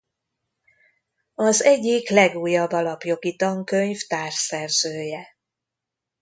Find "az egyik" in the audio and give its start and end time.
1.35-2.09